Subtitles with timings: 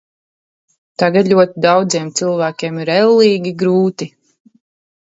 [1.03, 4.13] Tagad ļoti daudziem cilvēkiem ir ellīgi grūti.